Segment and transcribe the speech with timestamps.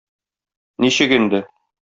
[0.85, 1.45] Ничек инде?!